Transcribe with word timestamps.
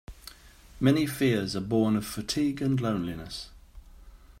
Many 0.79 1.05
fears 1.05 1.55
are 1.55 1.59
born 1.61 1.95
of 1.95 2.03
fatigue 2.07 2.59
and 2.59 2.81
loneliness. 2.81 3.49